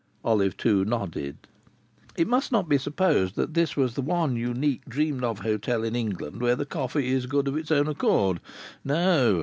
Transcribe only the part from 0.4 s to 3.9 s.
Two nodded. It must not be supposed that this